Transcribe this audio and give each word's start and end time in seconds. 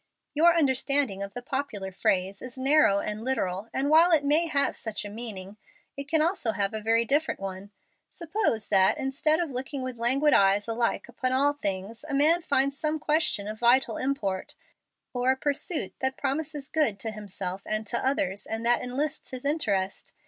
"Your 0.33 0.57
understanding 0.57 1.21
of 1.21 1.35
the 1.35 1.43
popular 1.43 1.91
phrase 1.91 2.41
is 2.41 2.57
narrow 2.57 2.97
and 2.97 3.23
literal, 3.23 3.69
and 3.71 3.87
while 3.87 4.09
it 4.11 4.23
may 4.25 4.47
have 4.47 4.75
such 4.75 5.05
a 5.05 5.09
meaning, 5.11 5.57
it 5.95 6.07
can 6.07 6.23
also 6.23 6.53
have 6.53 6.73
a 6.73 6.81
very 6.81 7.05
different 7.05 7.39
one. 7.39 7.69
Suppose 8.09 8.69
that, 8.69 8.97
instead 8.97 9.39
of 9.39 9.51
looking 9.51 9.83
with 9.83 9.99
languid 9.99 10.33
eyes 10.33 10.67
alike 10.67 11.07
upon 11.07 11.33
all 11.33 11.53
things, 11.53 12.03
a 12.09 12.15
man 12.15 12.41
finds 12.41 12.79
some 12.79 12.97
question 12.97 13.47
of 13.47 13.59
vital 13.59 13.97
import, 13.97 14.55
or 15.13 15.29
a 15.33 15.37
pursuit 15.37 15.93
that 15.99 16.17
promises 16.17 16.67
good 16.67 16.97
to 16.99 17.11
himself 17.11 17.61
and 17.67 17.85
to 17.85 18.03
others 18.03 18.47
and 18.47 18.65
that 18.65 18.81
enlists 18.81 19.29
his 19.29 19.45
interest. 19.45 20.15